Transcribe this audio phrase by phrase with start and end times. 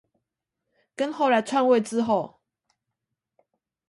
[0.95, 2.41] 跟後來篡位之後